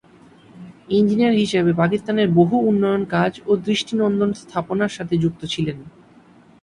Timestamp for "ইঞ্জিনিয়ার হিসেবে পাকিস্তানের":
0.89-2.27